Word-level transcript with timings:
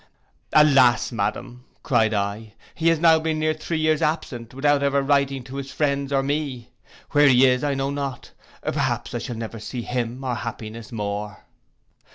'Alas! 0.53 1.11
Madam,' 1.11 1.63
cried 1.83 2.11
I, 2.11 2.55
'he 2.73 2.87
has 2.87 2.97
now 2.97 3.19
been 3.19 3.37
near 3.37 3.53
three 3.53 3.77
years 3.77 4.01
absent, 4.01 4.51
without 4.51 4.81
ever 4.81 5.03
writing 5.03 5.43
to 5.43 5.57
his 5.57 5.71
friends 5.71 6.11
or 6.11 6.23
me. 6.23 6.71
Where 7.11 7.27
he 7.27 7.45
is 7.45 7.63
I 7.63 7.75
know 7.75 7.91
not; 7.91 8.31
perhaps 8.63 9.13
I 9.13 9.19
shall 9.19 9.35
never 9.37 9.59
see 9.59 9.83
him 9.83 10.23
or 10.23 10.33
happiness 10.33 10.91
more. 10.91 11.45